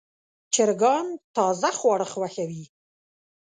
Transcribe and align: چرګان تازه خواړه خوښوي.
چرګان 0.53 1.05
تازه 1.35 1.69
خواړه 1.79 2.07
خوښوي. 2.13 2.63